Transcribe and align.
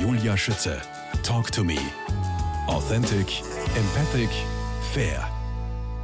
Julia 0.00 0.36
Schütze. 0.36 0.80
Talk 1.24 1.50
to 1.50 1.64
me. 1.64 1.76
Authentic, 2.68 3.42
empathic, 3.74 4.30
fair. 4.92 5.28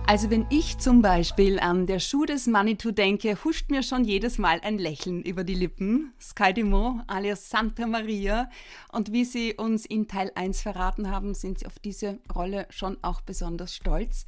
Also 0.09 0.31
wenn 0.31 0.47
ich 0.51 0.79
zum 0.79 1.01
Beispiel 1.01 1.61
an 1.61 1.87
der 1.87 2.01
Schuh 2.01 2.25
des 2.25 2.49
Manitou 2.49 2.91
denke, 2.91 3.43
huscht 3.45 3.71
mir 3.71 3.85
schon 3.85 4.05
jedes 4.05 4.37
Mal 4.37 4.61
ein 4.65 4.79
Lächeln 4.79 5.23
über 5.23 5.45
die 5.45 5.55
Lippen. 5.55 6.13
Scaldimo 6.21 7.03
alias 7.07 7.49
Santa 7.49 7.87
Maria. 7.87 8.51
Und 8.91 9.13
wie 9.13 9.25
Sie 9.25 9.55
uns 9.55 9.87
in 9.87 10.09
Teil 10.09 10.33
1 10.35 10.61
verraten 10.61 11.09
haben, 11.11 11.35
sind 11.35 11.61
Sie 11.61 11.67
auf 11.67 11.79
diese 11.79 12.19
Rolle 12.35 12.67
schon 12.71 12.99
auch 13.03 13.21
besonders 13.21 13.77
stolz. 13.77 14.27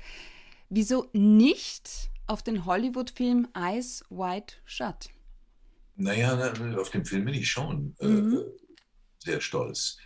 Wieso 0.68 1.08
nicht 1.12 2.10
auf 2.28 2.44
den 2.44 2.66
Hollywood-Film 2.66 3.48
Eyes 3.54 4.04
Wide 4.10 4.54
Shut? 4.64 5.10
Naja, 5.96 6.52
auf 6.78 6.90
den 6.90 7.04
Film 7.04 7.24
bin 7.24 7.34
ich 7.34 7.50
schon 7.50 7.96
äh, 7.98 8.06
mhm. 8.06 8.38
Äh, 9.26 9.32
sehr 9.32 9.40
stolz. 9.40 9.98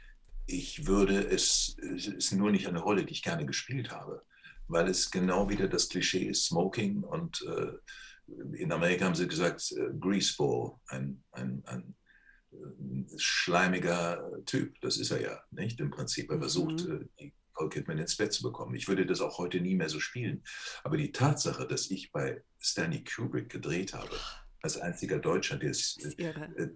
Ich 0.47 0.87
würde 0.87 1.21
es, 1.29 1.77
es 1.95 2.07
ist 2.07 2.33
nur 2.33 2.51
nicht 2.51 2.67
eine 2.67 2.81
Rolle, 2.81 3.05
die 3.05 3.13
ich 3.13 3.23
gerne 3.23 3.47
gespielt 3.47 3.91
habe 3.91 4.23
weil 4.71 4.89
es 4.89 5.11
genau 5.11 5.49
wieder 5.49 5.69
das 5.69 5.89
Klischee 5.89 6.25
ist, 6.25 6.47
Smoking 6.47 7.03
und 7.03 7.43
äh, 7.43 7.73
in 8.57 8.71
Amerika 8.71 9.05
haben 9.05 9.15
sie 9.15 9.27
gesagt, 9.27 9.73
äh, 9.73 9.91
Greaseball, 9.99 10.77
ein, 10.89 11.23
ein, 11.33 11.63
ein 11.67 11.95
äh, 12.53 13.19
schleimiger 13.19 14.31
Typ. 14.47 14.81
Das 14.81 14.97
ist 14.97 15.11
er 15.11 15.21
ja, 15.21 15.43
nicht? 15.51 15.81
Im 15.81 15.91
Prinzip. 15.91 16.31
Er 16.31 16.39
versucht, 16.39 16.87
mhm. 16.87 17.09
die 17.19 17.33
Nicole 17.49 17.71
Kidman 17.71 17.99
ins 17.99 18.17
Bett 18.17 18.33
zu 18.33 18.45
bekommen. 18.45 18.77
Ich 18.77 18.87
würde 18.87 19.05
das 19.05 19.21
auch 19.21 19.39
heute 19.39 19.61
nie 19.61 19.75
mehr 19.75 19.89
so 19.89 19.99
spielen. 19.99 20.45
Aber 20.85 20.97
die 20.97 21.11
Tatsache, 21.11 21.67
dass 21.67 21.91
ich 21.91 22.13
bei 22.13 22.43
Stanley 22.61 23.03
Kubrick 23.03 23.51
gedreht 23.51 23.93
habe, 23.93 24.17
als 24.63 24.79
einziger 24.79 25.19
Deutscher, 25.19 25.57
der 25.57 25.71
ist, 25.71 26.19
äh, 26.19 26.69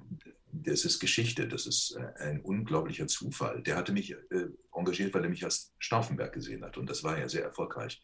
das 0.53 0.85
ist 0.85 1.01
Geschichte, 1.01 1.49
das 1.49 1.67
ist 1.67 1.97
äh, 1.97 2.23
ein 2.23 2.41
unglaublicher 2.41 3.07
Zufall. 3.07 3.63
Der 3.63 3.77
hatte 3.77 3.93
mich 3.93 4.13
äh, 4.13 4.17
engagiert, 4.75 5.13
weil 5.15 5.25
er 5.25 5.31
mich 5.31 5.45
als 5.45 5.73
Stauffenberg 5.79 6.33
gesehen 6.33 6.65
hat 6.65 6.77
und 6.79 6.89
das 6.89 7.05
war 7.05 7.19
ja 7.19 7.29
sehr 7.29 7.45
erfolgreich. 7.45 8.01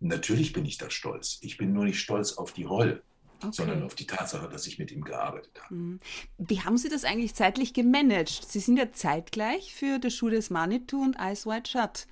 Natürlich 0.00 0.52
bin 0.52 0.64
ich 0.64 0.78
da 0.78 0.88
stolz. 0.88 1.38
Ich 1.42 1.58
bin 1.58 1.72
nur 1.72 1.84
nicht 1.84 2.00
stolz 2.00 2.32
auf 2.32 2.52
die 2.52 2.64
Rolle. 2.64 3.02
Okay. 3.42 3.52
sondern 3.52 3.82
auf 3.84 3.94
die 3.94 4.06
Tatsache, 4.06 4.50
dass 4.50 4.66
ich 4.66 4.78
mit 4.78 4.92
ihm 4.92 5.02
gearbeitet 5.02 5.58
habe. 5.62 5.74
Mhm. 5.74 5.98
Wie 6.36 6.60
haben 6.60 6.76
Sie 6.76 6.90
das 6.90 7.04
eigentlich 7.04 7.34
zeitlich 7.34 7.72
gemanagt? 7.72 8.44
Sie 8.46 8.60
sind 8.60 8.76
ja 8.76 8.92
zeitgleich 8.92 9.74
für 9.74 9.98
The 10.02 10.10
Shoe 10.10 10.30
des 10.30 10.50
Manitou 10.50 11.02
und 11.02 11.16
Eyes 11.18 11.46
Wide 11.46 11.66
Shut 11.66 12.06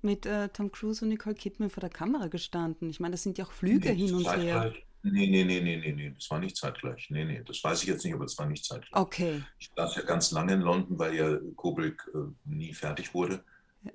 mit 0.00 0.26
äh, 0.26 0.48
Tom 0.48 0.72
Cruise 0.72 1.04
und 1.04 1.10
Nicole 1.10 1.36
Kidman 1.36 1.70
vor 1.70 1.82
der 1.82 1.90
Kamera 1.90 2.26
gestanden. 2.26 2.90
Ich 2.90 2.98
meine, 2.98 3.12
das 3.12 3.22
sind 3.22 3.38
ja 3.38 3.44
auch 3.44 3.52
Flüge 3.52 3.90
nee, 3.90 4.06
hin 4.06 4.14
und 4.16 4.36
her. 4.36 4.74
Nee, 5.04 5.26
nee, 5.26 5.44
nee, 5.44 5.60
nee, 5.60 5.76
nee, 5.76 5.92
nee, 5.92 6.10
das 6.14 6.30
war 6.30 6.38
nicht 6.38 6.56
zeitgleich. 6.56 7.08
Nee, 7.10 7.24
nee, 7.24 7.42
das 7.44 7.62
weiß 7.62 7.82
ich 7.82 7.88
jetzt 7.88 8.04
nicht, 8.04 8.14
aber 8.14 8.24
es 8.24 8.38
war 8.38 8.46
nicht 8.46 8.64
zeitgleich. 8.64 9.00
Okay. 9.00 9.42
Ich 9.58 9.70
saß 9.76 9.96
ja 9.96 10.02
ganz 10.02 10.30
lange 10.30 10.54
in 10.54 10.60
London, 10.60 10.98
weil 10.98 11.14
ja 11.14 11.38
Kubrick 11.56 12.08
äh, 12.14 12.18
nie 12.44 12.72
fertig 12.72 13.12
wurde. 13.12 13.42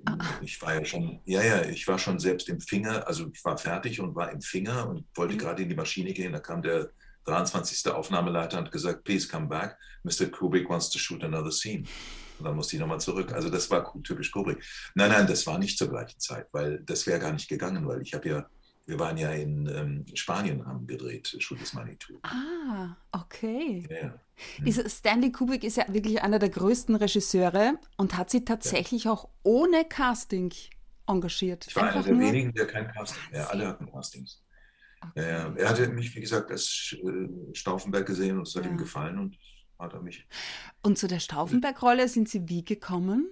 Ah. 0.04 0.18
Ich 0.42 0.60
war 0.60 0.74
ja 0.74 0.84
schon, 0.84 1.20
ja, 1.24 1.42
ja, 1.42 1.64
ich 1.64 1.88
war 1.88 1.98
schon 1.98 2.18
selbst 2.18 2.48
im 2.50 2.60
Finger, 2.60 3.06
also 3.06 3.30
ich 3.32 3.42
war 3.42 3.56
fertig 3.56 4.00
und 4.00 4.14
war 4.14 4.30
im 4.30 4.42
Finger 4.42 4.86
und 4.86 5.06
wollte 5.14 5.34
mhm. 5.34 5.38
gerade 5.38 5.62
in 5.62 5.70
die 5.70 5.74
Maschine 5.74 6.12
gehen. 6.12 6.32
Da 6.32 6.40
kam 6.40 6.60
der 6.60 6.90
23. 7.24 7.90
Aufnahmeleiter 7.92 8.58
und 8.58 8.66
hat 8.66 8.72
gesagt, 8.72 9.04
please 9.04 9.28
come 9.28 9.46
back, 9.46 9.78
Mr. 10.02 10.26
Kubrick 10.26 10.68
wants 10.68 10.90
to 10.90 10.98
shoot 10.98 11.24
another 11.24 11.52
scene. 11.52 11.84
Und 12.38 12.44
dann 12.44 12.54
musste 12.54 12.76
ich 12.76 12.80
nochmal 12.80 13.00
zurück. 13.00 13.32
Also 13.32 13.50
das 13.50 13.70
war 13.70 13.92
typisch 14.02 14.30
Kubrick. 14.30 14.62
Nein, 14.94 15.10
nein, 15.10 15.26
das 15.26 15.46
war 15.46 15.58
nicht 15.58 15.76
zur 15.76 15.88
gleichen 15.88 16.20
Zeit, 16.20 16.46
weil 16.52 16.80
das 16.84 17.06
wäre 17.06 17.18
gar 17.18 17.32
nicht 17.32 17.48
gegangen, 17.48 17.86
weil 17.86 18.02
ich 18.02 18.14
habe 18.14 18.28
ja 18.28 18.46
wir 18.88 18.98
waren 18.98 19.18
ja 19.18 19.30
in 19.32 19.68
ähm, 19.68 20.06
Spanien, 20.14 20.66
haben 20.66 20.86
gedreht, 20.86 21.36
des 21.38 21.72
Manitou. 21.74 22.14
Ah, 22.22 22.96
okay. 23.12 23.86
Ja. 23.90 24.18
Hm. 24.64 24.88
Stanley 24.88 25.30
Kubrick 25.30 25.62
ist 25.62 25.76
ja 25.76 25.84
wirklich 25.92 26.22
einer 26.22 26.38
der 26.38 26.48
größten 26.48 26.94
Regisseure 26.94 27.78
und 27.98 28.16
hat 28.16 28.30
sie 28.30 28.46
tatsächlich 28.46 29.04
ja. 29.04 29.12
auch 29.12 29.28
ohne 29.42 29.84
Casting 29.84 30.54
engagiert. 31.06 31.66
Ich 31.68 31.76
war 31.76 31.84
Einfach 31.84 31.96
einer 31.96 32.04
der 32.04 32.14
nur... 32.14 32.28
wenigen, 32.28 32.54
der 32.54 32.66
kein 32.66 32.90
Casting 32.90 33.22
Ja, 33.34 33.48
alle 33.48 33.68
hatten 33.68 33.92
Castings. 33.92 34.42
Okay. 35.02 35.52
Er 35.56 35.68
hatte 35.68 35.86
mich, 35.88 36.16
wie 36.16 36.20
gesagt, 36.20 36.50
als 36.50 36.96
äh, 36.98 37.54
Stauffenberg 37.54 38.06
gesehen 38.06 38.38
und 38.38 38.48
es 38.48 38.54
hat 38.56 38.64
ihm 38.64 38.78
gefallen 38.78 39.18
und 39.18 39.38
hat 39.78 39.92
er 39.92 40.00
mich. 40.00 40.26
Und 40.82 40.96
zu 40.96 41.08
der 41.08 41.20
Stauffenberg-Rolle 41.20 42.08
sind 42.08 42.28
Sie 42.30 42.48
wie 42.48 42.64
gekommen? 42.64 43.28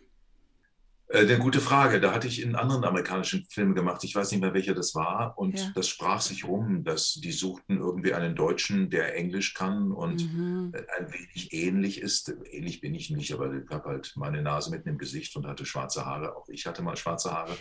Äh, 1.08 1.20
eine 1.20 1.38
gute 1.38 1.60
Frage. 1.60 2.00
Da 2.00 2.12
hatte 2.12 2.26
ich 2.26 2.42
in 2.42 2.54
anderen 2.54 2.84
amerikanischen 2.84 3.46
Filmen 3.50 3.74
gemacht. 3.74 4.02
Ich 4.04 4.14
weiß 4.14 4.30
nicht 4.32 4.40
mehr, 4.40 4.54
welcher 4.54 4.74
das 4.74 4.94
war. 4.94 5.38
Und 5.38 5.58
ja. 5.58 5.70
das 5.74 5.88
sprach 5.88 6.20
sich 6.20 6.44
rum, 6.44 6.84
dass 6.84 7.14
die 7.14 7.32
suchten 7.32 7.78
irgendwie 7.78 8.14
einen 8.14 8.34
Deutschen, 8.34 8.90
der 8.90 9.14
Englisch 9.16 9.54
kann 9.54 9.92
und 9.92 10.32
mhm. 10.32 10.72
ein 10.98 11.12
wenig 11.12 11.52
ähnlich 11.52 12.00
ist. 12.00 12.34
Ähnlich 12.50 12.80
bin 12.80 12.94
ich 12.94 13.10
nicht, 13.10 13.32
aber 13.32 13.52
ich 13.54 13.68
habe 13.70 13.88
halt 13.88 14.12
meine 14.16 14.42
Nase 14.42 14.70
mitten 14.70 14.88
im 14.88 14.98
Gesicht 14.98 15.36
und 15.36 15.46
hatte 15.46 15.64
schwarze 15.64 16.04
Haare. 16.04 16.36
Auch 16.36 16.48
ich 16.48 16.66
hatte 16.66 16.82
mal 16.82 16.96
schwarze 16.96 17.30
Haare. 17.30 17.56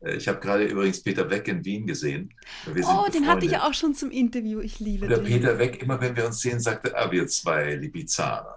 Äh, 0.00 0.16
ich 0.16 0.26
habe 0.26 0.40
gerade 0.40 0.64
übrigens 0.64 1.02
Peter 1.02 1.30
Weck 1.30 1.46
in 1.48 1.64
Wien 1.64 1.86
gesehen. 1.86 2.34
oh, 2.66 2.72
befreundet. 2.72 3.14
den 3.14 3.26
hatte 3.28 3.46
ich 3.46 3.56
auch 3.56 3.74
schon 3.74 3.94
zum 3.94 4.10
Interview. 4.10 4.60
Ich 4.60 4.80
liebe 4.80 5.06
den. 5.06 5.22
Der 5.22 5.22
Peter 5.22 5.58
Weck, 5.58 5.80
immer 5.82 6.00
wenn 6.00 6.16
wir 6.16 6.26
uns 6.26 6.40
sehen, 6.40 6.58
sagte, 6.58 6.96
ah, 6.96 7.10
wir 7.10 7.26
zwei 7.28 7.76
Libizaner. 7.76 8.56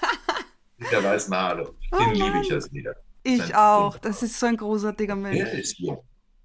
der 0.90 1.04
weiß 1.04 1.30
Haare. 1.30 1.74
Den 1.92 2.08
oh, 2.08 2.10
liebe 2.12 2.40
ich 2.42 2.52
als 2.52 2.72
wieder. 2.72 2.94
Ich 3.26 3.54
auch. 3.54 3.98
Das 3.98 4.22
ist 4.22 4.38
so 4.38 4.46
ein 4.46 4.56
großartiger 4.56 5.16
Mensch. 5.16 5.38
Der 5.38 5.52
ist 5.52 5.78
jung. 5.78 6.02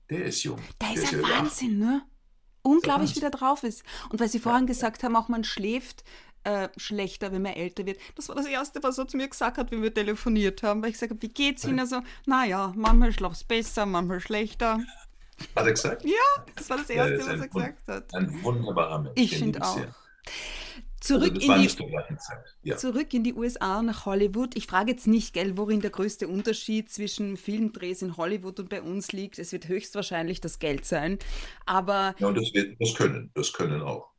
Der 0.10 0.26
ist 0.26 0.44
jung. 0.44 0.60
Der, 0.82 0.90
der 0.90 1.04
ist 1.04 1.12
ja 1.12 1.22
Wahnsinn, 1.22 1.80
ne? 1.80 2.02
Unglaublich, 2.64 3.16
wie 3.16 3.20
der 3.20 3.32
drauf 3.32 3.64
ist. 3.64 3.84
Und 4.10 4.20
weil 4.20 4.30
Sie 4.30 4.40
vorhin 4.40 4.64
ja. 4.64 4.68
gesagt 4.68 5.04
haben, 5.04 5.16
auch 5.16 5.30
man 5.30 5.44
schläft 5.44 6.04
äh, 6.44 6.70
schlechter, 6.78 7.32
wenn 7.32 7.42
man 7.42 7.54
älter 7.54 7.86
wird. 7.86 8.00
Das 8.16 8.28
war 8.28 8.36
das 8.36 8.46
Erste, 8.46 8.82
was 8.84 8.98
er 8.98 9.08
zu 9.08 9.18
mir 9.18 9.28
gesagt 9.28 9.58
hat, 9.58 9.72
wie 9.72 9.82
wir 9.82 9.94
telefoniert 9.94 10.64
haben. 10.64 10.82
Weil 10.82 10.90
ich 10.90 10.96
gesagt 10.96 11.12
habe, 11.12 11.22
wie 11.22 11.30
geht's 11.30 11.66
Ihnen? 11.66 11.80
Also, 11.80 12.02
naja, 12.26 12.74
manchmal 12.76 13.14
schlafst 13.14 13.48
besser, 13.48 13.86
manchmal 13.86 14.20
schlechter. 14.20 14.80
Hat 15.56 15.66
er 15.66 15.72
gesagt? 15.72 16.04
Ja, 16.04 16.46
das 16.56 16.70
war 16.70 16.78
das 16.78 16.90
Erste, 16.90 17.20
was 17.20 17.40
er 17.40 17.48
gesagt 17.48 17.88
hat. 17.88 18.14
Ein 18.14 18.44
wunderbarer 18.44 19.00
Mensch. 19.00 19.14
Ich 19.16 19.38
finde 19.38 19.62
auch. 19.62 19.78
Sehr. 19.78 19.94
Zurück, 21.02 21.34
also 21.34 21.52
in 21.52 21.62
die, 21.68 22.70
ja. 22.70 22.78
zurück 22.78 23.12
in 23.12 23.24
die 23.24 23.34
USA, 23.34 23.82
nach 23.82 24.06
Hollywood. 24.06 24.56
Ich 24.56 24.68
frage 24.68 24.92
jetzt 24.92 25.08
nicht, 25.08 25.34
gell, 25.34 25.58
worin 25.58 25.82
der 25.82 25.90
größte 25.90 26.28
Unterschied 26.28 26.92
zwischen 26.92 27.38
Filmdrehs 27.38 28.04
in 28.04 28.18
Hollywood 28.18 28.60
und 28.60 28.70
bei 28.70 28.84
uns 28.84 29.12
liegt. 29.12 29.40
Es 29.40 29.52
wird 29.52 29.68
höchstwahrscheinlich 29.68 30.42
das 30.42 30.60
Geld 30.60 30.86
sein. 30.86 31.18
Aber. 31.66 32.14
Ja, 32.20 32.28
und 32.28 32.38
das, 32.38 32.54
wird, 32.54 32.80
das 32.80 32.94
können, 32.94 33.32
das 33.34 33.52
können 33.52 33.82
auch. 33.82 34.11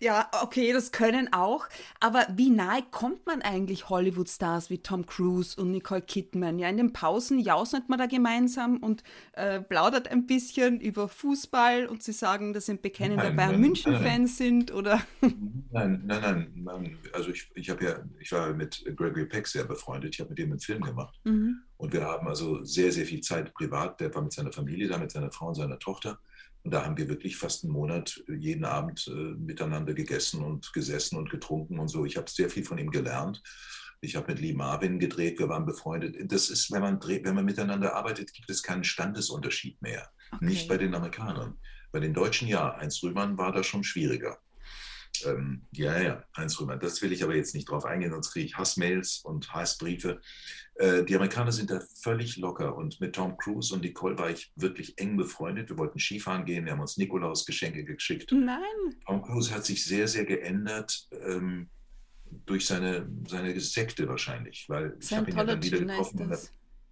Ja, 0.00 0.30
okay, 0.42 0.72
das 0.72 0.92
können 0.92 1.30
auch. 1.32 1.68
Aber 2.00 2.26
wie 2.34 2.48
nahe 2.48 2.82
kommt 2.90 3.26
man 3.26 3.42
eigentlich 3.42 3.90
Hollywood-Stars 3.90 4.70
wie 4.70 4.78
Tom 4.78 5.04
Cruise 5.04 5.60
und 5.60 5.70
Nicole 5.70 6.00
Kidman? 6.00 6.58
Ja, 6.58 6.70
in 6.70 6.78
den 6.78 6.92
Pausen 6.94 7.38
jausnet 7.38 7.90
man 7.90 7.98
da 7.98 8.06
gemeinsam 8.06 8.78
und 8.78 9.02
äh, 9.32 9.60
plaudert 9.60 10.08
ein 10.08 10.26
bisschen 10.26 10.80
über 10.80 11.06
Fußball 11.06 11.86
und 11.86 12.02
sie 12.02 12.12
sagen, 12.12 12.54
dass 12.54 12.66
sie 12.66 12.76
bekennende 12.76 13.30
Bayern 13.32 13.60
München-Fans 13.60 14.38
sind, 14.38 14.72
oder? 14.72 15.02
Nein, 15.20 16.02
nein, 16.04 16.20
nein. 16.22 16.52
nein. 16.56 16.98
Also 17.12 17.30
ich, 17.30 17.50
ich 17.54 17.68
habe 17.68 17.84
ja, 17.84 18.02
ich 18.18 18.32
war 18.32 18.54
mit 18.54 18.82
Gregory 18.96 19.26
Peck 19.26 19.46
sehr 19.46 19.64
befreundet. 19.64 20.14
Ich 20.14 20.20
habe 20.20 20.30
mit 20.30 20.38
ihm 20.38 20.50
einen 20.50 20.60
Film 20.60 20.82
gemacht. 20.82 21.20
Mhm. 21.24 21.62
Und 21.76 21.92
wir 21.92 22.04
haben 22.04 22.26
also 22.26 22.62
sehr, 22.64 22.90
sehr 22.90 23.06
viel 23.06 23.20
Zeit 23.20 23.52
privat. 23.54 24.00
Der 24.00 24.14
war 24.14 24.22
mit 24.22 24.32
seiner 24.32 24.52
Familie 24.52 24.88
da, 24.88 24.98
mit 24.98 25.10
seiner 25.10 25.30
Frau 25.30 25.48
und 25.48 25.54
seiner 25.54 25.78
Tochter. 25.78 26.18
Und 26.62 26.72
da 26.72 26.84
haben 26.84 26.96
wir 26.96 27.08
wirklich 27.08 27.36
fast 27.36 27.64
einen 27.64 27.72
Monat 27.72 28.22
äh, 28.28 28.34
jeden 28.34 28.64
Abend 28.64 29.06
äh, 29.08 29.34
miteinander 29.38 29.94
gegessen 29.94 30.42
und 30.42 30.72
gesessen 30.72 31.16
und 31.16 31.30
getrunken 31.30 31.78
und 31.78 31.88
so. 31.88 32.04
Ich 32.04 32.16
habe 32.16 32.30
sehr 32.30 32.50
viel 32.50 32.64
von 32.64 32.78
ihm 32.78 32.90
gelernt. 32.90 33.42
Ich 34.02 34.16
habe 34.16 34.32
mit 34.32 34.40
Lee 34.40 34.54
Marvin 34.54 34.98
gedreht, 34.98 35.38
wir 35.38 35.48
waren 35.48 35.66
befreundet. 35.66 36.16
Das 36.32 36.48
ist, 36.48 36.70
wenn 36.70 36.80
man, 36.80 37.00
dreht, 37.00 37.24
wenn 37.24 37.34
man 37.34 37.44
miteinander 37.44 37.94
arbeitet, 37.94 38.32
gibt 38.32 38.48
es 38.48 38.62
keinen 38.62 38.84
Standesunterschied 38.84 39.80
mehr. 39.82 40.08
Okay. 40.32 40.44
Nicht 40.44 40.68
bei 40.68 40.78
den 40.78 40.94
Amerikanern. 40.94 41.58
Bei 41.92 42.00
den 42.00 42.14
Deutschen 42.14 42.48
ja. 42.48 42.76
Heinz 42.78 43.02
Rühmann 43.02 43.36
war 43.36 43.52
da 43.52 43.62
schon 43.62 43.84
schwieriger. 43.84 44.38
Ähm, 45.26 45.62
ja, 45.72 46.00
ja, 46.00 46.24
Heinz 46.36 46.60
Rühmann. 46.60 46.80
Das 46.80 47.00
will 47.02 47.12
ich 47.12 47.22
aber 47.22 47.34
jetzt 47.34 47.54
nicht 47.54 47.68
drauf 47.68 47.84
eingehen, 47.84 48.10
sonst 48.10 48.32
kriege 48.32 48.46
ich 48.46 48.56
Hassmails 48.56 49.20
und 49.24 49.52
Hassbriefe. 49.52 50.20
Äh, 50.74 51.04
die 51.04 51.14
Amerikaner 51.14 51.52
sind 51.52 51.70
da 51.70 51.80
völlig 52.02 52.36
locker 52.36 52.76
und 52.76 53.00
mit 53.00 53.14
Tom 53.14 53.36
Cruise 53.36 53.74
und 53.74 53.82
Nicole 53.82 54.18
war 54.18 54.30
ich 54.30 54.52
wirklich 54.56 54.98
eng 54.98 55.16
befreundet. 55.16 55.68
Wir 55.68 55.78
wollten 55.78 55.98
Skifahren 55.98 56.44
gehen, 56.44 56.64
wir 56.64 56.72
haben 56.72 56.80
uns 56.80 56.96
Nikolaus 56.96 57.44
Geschenke 57.44 57.84
geschickt. 57.84 58.32
Nein. 58.32 58.60
Tom 59.06 59.22
Cruise 59.22 59.54
hat 59.54 59.64
sich 59.64 59.84
sehr, 59.84 60.08
sehr 60.08 60.24
geändert 60.24 61.08
ähm, 61.26 61.68
durch 62.46 62.66
seine, 62.66 63.08
seine 63.28 63.58
Sekte 63.60 64.08
wahrscheinlich, 64.08 64.66
weil 64.68 64.96
ich 65.00 65.12
habe 65.12 65.30
ihn 65.30 65.36
ja 65.36 65.44
dann 65.44 65.62
wieder 65.62 65.78
getroffen. 65.78 66.32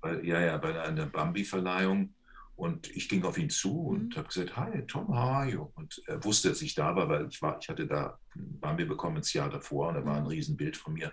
Weil, 0.00 0.24
ja, 0.24 0.40
ja, 0.40 0.56
bei 0.58 0.80
einer 0.80 1.06
Bambi-Verleihung 1.06 2.14
und 2.58 2.90
ich 2.96 3.08
ging 3.08 3.24
auf 3.24 3.38
ihn 3.38 3.50
zu 3.50 3.86
und 3.86 4.08
mhm. 4.08 4.16
habe 4.16 4.28
gesagt, 4.28 4.56
hi, 4.56 4.84
Tom, 4.86 5.06
how 5.08 5.30
are 5.30 5.48
you? 5.48 5.70
Und 5.76 6.02
er 6.06 6.22
wusste, 6.24 6.48
dass 6.48 6.60
ich 6.60 6.74
da 6.74 6.96
war, 6.96 7.08
weil 7.08 7.28
ich 7.28 7.40
war, 7.40 7.56
ich 7.60 7.68
hatte 7.68 7.86
da 7.86 8.18
Bambi 8.34 8.84
bekommen 8.84 9.16
das 9.16 9.32
Jahr 9.32 9.48
davor 9.48 9.88
und 9.88 9.94
da 9.94 10.04
war 10.04 10.16
ein 10.16 10.24
mhm. 10.24 10.30
Riesenbild 10.30 10.76
von 10.76 10.94
mir. 10.94 11.12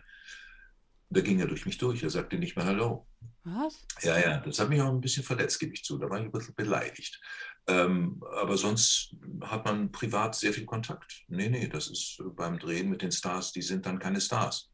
Da 1.11 1.21
ging 1.21 1.39
er 1.39 1.45
durch 1.45 1.67
mich 1.67 1.77
durch. 1.77 2.01
Er 2.01 2.09
sagte 2.09 2.39
nicht 2.39 2.55
mehr 2.55 2.65
Hallo. 2.65 3.07
Was? 3.43 3.85
Ja, 4.01 4.17
ja, 4.17 4.39
das 4.39 4.57
hat 4.57 4.69
mich 4.69 4.81
auch 4.81 4.89
ein 4.89 5.01
bisschen 5.01 5.23
verletzt, 5.23 5.59
gebe 5.59 5.75
ich 5.75 5.83
zu. 5.83 5.99
Da 5.99 6.09
war 6.09 6.17
ich 6.17 6.25
ein 6.25 6.31
bisschen 6.31 6.55
beleidigt. 6.55 7.21
Ähm, 7.67 8.23
aber 8.37 8.57
sonst 8.57 9.15
hat 9.41 9.65
man 9.65 9.91
privat 9.91 10.33
sehr 10.33 10.51
viel 10.51 10.65
Kontakt. 10.65 11.25
Nee, 11.27 11.49
nee, 11.49 11.67
das 11.67 11.91
ist 11.91 12.23
beim 12.35 12.57
Drehen 12.57 12.89
mit 12.89 13.03
den 13.03 13.11
Stars, 13.11 13.51
die 13.51 13.61
sind 13.61 13.85
dann 13.85 13.99
keine 13.99 14.19
Stars. 14.19 14.71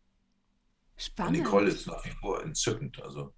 Spannend. 0.95 1.37
Und 1.37 1.43
Nicole 1.43 1.69
ist 1.69 1.85
nach 1.85 2.05
wie 2.05 2.11
vor 2.11 2.41
entzückend. 2.41 3.01
Also. 3.03 3.33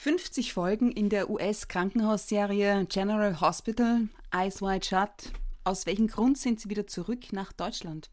50 0.00 0.52
Folgen 0.52 0.92
in 0.92 1.08
der 1.08 1.28
US-Krankenhausserie 1.28 2.86
General 2.88 3.40
Hospital, 3.40 4.08
Eyes 4.30 4.62
Wide 4.62 4.86
Shut. 4.86 5.32
Aus 5.64 5.86
welchem 5.86 6.06
Grund 6.06 6.38
sind 6.38 6.60
Sie 6.60 6.70
wieder 6.70 6.86
zurück 6.86 7.32
nach 7.32 7.52
Deutschland? 7.52 8.08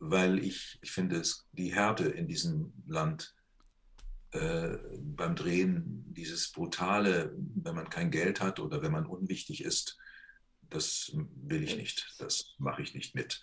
Weil 0.00 0.38
ich, 0.38 0.78
ich 0.82 0.92
finde, 0.92 1.16
es, 1.16 1.48
die 1.52 1.74
Härte 1.74 2.10
in 2.10 2.28
diesem 2.28 2.74
Land 2.86 3.34
äh, 4.32 4.76
beim 5.00 5.34
Drehen, 5.34 6.04
dieses 6.12 6.52
Brutale, 6.52 7.34
wenn 7.34 7.74
man 7.74 7.88
kein 7.88 8.10
Geld 8.10 8.42
hat 8.42 8.60
oder 8.60 8.82
wenn 8.82 8.92
man 8.92 9.06
unwichtig 9.06 9.64
ist, 9.64 9.96
das 10.60 11.10
will 11.36 11.62
ich 11.62 11.78
nicht, 11.78 12.16
das 12.18 12.54
mache 12.58 12.82
ich 12.82 12.94
nicht 12.94 13.14
mit. 13.14 13.40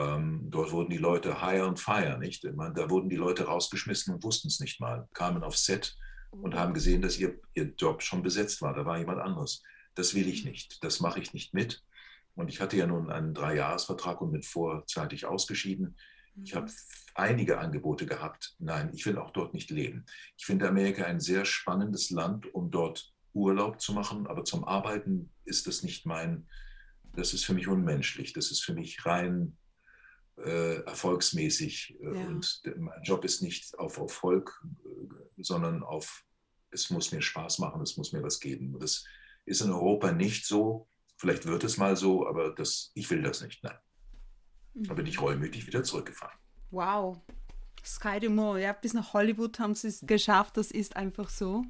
Ähm, 0.00 0.46
dort 0.50 0.72
wurden 0.72 0.88
die 0.88 0.98
Leute 0.98 1.42
hire 1.42 1.66
und 1.66 1.78
fire, 1.78 2.18
nicht? 2.18 2.44
Man, 2.54 2.74
da 2.74 2.88
wurden 2.88 3.10
die 3.10 3.16
Leute 3.16 3.44
rausgeschmissen 3.44 4.14
und 4.14 4.24
wussten 4.24 4.48
es 4.48 4.58
nicht 4.58 4.80
mal, 4.80 5.06
kamen 5.12 5.42
aufs 5.42 5.64
Set 5.64 5.94
und 6.30 6.54
haben 6.54 6.72
gesehen, 6.72 7.02
dass 7.02 7.18
ihr, 7.18 7.38
ihr 7.54 7.74
Job 7.76 8.02
schon 8.02 8.22
besetzt 8.22 8.62
war, 8.62 8.72
da 8.72 8.86
war 8.86 8.98
jemand 8.98 9.20
anderes. 9.20 9.62
Das 9.94 10.14
will 10.14 10.28
ich 10.28 10.44
nicht, 10.44 10.82
das 10.84 11.00
mache 11.00 11.20
ich 11.20 11.34
nicht 11.34 11.52
mit. 11.52 11.82
Und 12.34 12.48
ich 12.48 12.60
hatte 12.60 12.76
ja 12.76 12.86
nun 12.86 13.10
einen 13.10 13.34
Dreijahresvertrag 13.34 14.22
und 14.22 14.32
bin 14.32 14.42
vorzeitig 14.42 15.26
ausgeschieden. 15.26 15.96
Ich 16.42 16.54
habe 16.54 16.66
mhm. 16.66 16.76
einige 17.14 17.58
Angebote 17.58 18.06
gehabt. 18.06 18.54
Nein, 18.58 18.90
ich 18.94 19.04
will 19.04 19.18
auch 19.18 19.32
dort 19.32 19.52
nicht 19.52 19.70
leben. 19.70 20.06
Ich 20.38 20.46
finde 20.46 20.68
Amerika 20.68 21.04
ein 21.04 21.20
sehr 21.20 21.44
spannendes 21.44 22.08
Land, 22.10 22.54
um 22.54 22.70
dort 22.70 23.12
Urlaub 23.34 23.80
zu 23.80 23.92
machen, 23.92 24.26
aber 24.26 24.44
zum 24.44 24.64
Arbeiten 24.64 25.30
ist 25.44 25.66
das 25.66 25.82
nicht 25.82 26.06
mein, 26.06 26.46
das 27.14 27.34
ist 27.34 27.44
für 27.44 27.54
mich 27.54 27.68
unmenschlich. 27.68 28.32
Das 28.32 28.50
ist 28.50 28.64
für 28.64 28.72
mich 28.72 29.04
rein 29.04 29.58
äh, 30.44 30.82
erfolgsmäßig. 30.82 31.96
Äh, 32.00 32.04
ja. 32.04 32.26
Und 32.26 32.62
mein 32.76 33.02
Job 33.02 33.24
ist 33.24 33.42
nicht 33.42 33.78
auf 33.78 33.98
Erfolg, 33.98 34.62
äh, 34.84 35.42
sondern 35.42 35.82
auf, 35.82 36.24
es 36.70 36.90
muss 36.90 37.12
mir 37.12 37.22
Spaß 37.22 37.58
machen, 37.58 37.82
es 37.82 37.96
muss 37.96 38.12
mir 38.12 38.22
was 38.22 38.40
geben. 38.40 38.78
Das 38.78 39.04
ist 39.44 39.60
in 39.60 39.70
Europa 39.70 40.12
nicht 40.12 40.46
so. 40.46 40.88
Vielleicht 41.16 41.46
wird 41.46 41.64
es 41.64 41.76
mal 41.76 41.96
so, 41.96 42.26
aber 42.26 42.54
das, 42.54 42.92
ich 42.94 43.10
will 43.10 43.22
das 43.22 43.42
nicht. 43.42 43.62
Nein. 43.62 43.76
Mhm. 44.74 44.84
Da 44.84 44.94
bin 44.94 45.06
ich 45.06 45.20
reumütig 45.20 45.66
wieder 45.66 45.82
zurückgefahren. 45.82 46.38
Wow. 46.70 47.20
Sky 47.84 48.20
Dumont, 48.20 48.60
ja, 48.60 48.72
bis 48.72 48.92
nach 48.92 49.14
Hollywood 49.14 49.58
haben 49.58 49.74
sie 49.74 49.88
es 49.88 50.00
geschafft, 50.06 50.56
das 50.56 50.70
ist 50.70 50.96
einfach 50.96 51.30
so. 51.30 51.64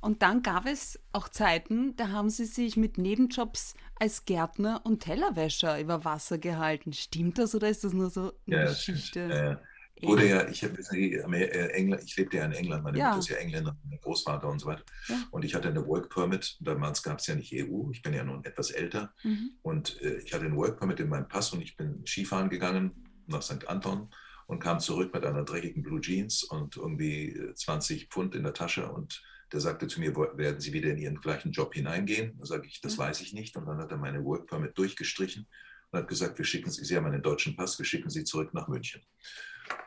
Und 0.00 0.22
dann 0.22 0.42
gab 0.42 0.66
es 0.66 0.98
auch 1.12 1.28
Zeiten, 1.28 1.94
da 1.96 2.08
haben 2.08 2.30
sie 2.30 2.46
sich 2.46 2.76
mit 2.76 2.96
Nebenjobs 2.96 3.74
als 3.96 4.24
Gärtner 4.24 4.80
und 4.84 5.00
Tellerwäscher 5.00 5.78
über 5.80 6.04
Wasser 6.04 6.38
gehalten. 6.38 6.92
Stimmt 6.92 7.38
das 7.38 7.54
oder 7.54 7.68
ist 7.68 7.84
das 7.84 7.92
nur 7.92 8.08
so 8.10 8.32
eine 8.46 8.56
ja, 8.56 8.64
Geschichte? 8.64 9.60
Ja, 10.00 10.08
Oder 10.08 10.24
ja, 10.24 10.48
ich, 10.48 10.62
äh, 10.62 11.68
England, 11.72 12.02
ich 12.02 12.16
lebte 12.16 12.38
ja 12.38 12.46
in 12.46 12.52
England, 12.52 12.82
meine 12.82 12.98
ja. 12.98 13.08
Mutter 13.08 13.18
ist 13.18 13.28
ja 13.28 13.36
Engländer, 13.36 13.76
mein 13.84 14.00
Großvater 14.00 14.48
und 14.48 14.58
so 14.58 14.66
weiter. 14.66 14.84
Ja. 15.08 15.22
Und 15.30 15.44
ich 15.44 15.54
hatte 15.54 15.68
eine 15.68 15.86
Work 15.86 16.08
Permit, 16.08 16.56
damals 16.60 17.02
gab 17.02 17.18
es 17.18 17.26
ja 17.26 17.34
nicht 17.34 17.52
EU, 17.52 17.90
ich 17.90 18.00
bin 18.00 18.14
ja 18.14 18.24
nun 18.24 18.42
etwas 18.44 18.70
älter. 18.70 19.12
Mhm. 19.22 19.50
Und 19.60 20.00
äh, 20.00 20.18
ich 20.18 20.32
hatte 20.32 20.46
einen 20.46 20.56
Work 20.56 20.78
Permit 20.78 21.00
in 21.00 21.10
meinem 21.10 21.28
Pass 21.28 21.52
und 21.52 21.60
ich 21.60 21.76
bin 21.76 22.02
Skifahren 22.06 22.48
gegangen 22.48 22.92
nach 23.26 23.42
St. 23.42 23.68
Anton 23.68 24.08
und 24.46 24.60
kam 24.60 24.80
zurück 24.80 25.12
mit 25.12 25.24
einer 25.24 25.44
dreckigen 25.44 25.82
Blue 25.82 26.00
Jeans 26.00 26.42
und 26.42 26.76
irgendwie 26.76 27.38
20 27.54 28.02
äh, 28.02 28.06
Pfund 28.06 28.34
in 28.34 28.44
der 28.44 28.54
Tasche 28.54 28.90
und 28.90 29.22
der 29.52 29.60
sagte 29.60 29.86
zu 29.86 30.00
mir, 30.00 30.14
werden 30.14 30.60
Sie 30.60 30.72
wieder 30.72 30.90
in 30.90 30.98
Ihren 30.98 31.20
gleichen 31.20 31.52
Job 31.52 31.74
hineingehen? 31.74 32.36
Da 32.38 32.46
sage 32.46 32.66
ich, 32.66 32.80
das 32.80 32.96
mhm. 32.96 33.02
weiß 33.02 33.20
ich 33.20 33.32
nicht. 33.32 33.56
Und 33.56 33.66
dann 33.66 33.78
hat 33.78 33.90
er 33.90 33.96
meine 33.96 34.24
Work 34.24 34.46
Permit 34.46 34.76
durchgestrichen 34.78 35.46
und 35.90 35.98
hat 35.98 36.08
gesagt, 36.08 36.38
wir 36.38 36.44
schicken 36.44 36.70
Sie, 36.70 36.84
Sie 36.84 36.96
haben 36.96 37.06
einen 37.06 37.22
deutschen 37.22 37.56
Pass, 37.56 37.78
wir 37.78 37.86
schicken 37.86 38.10
Sie 38.10 38.24
zurück 38.24 38.54
nach 38.54 38.68
München. 38.68 39.02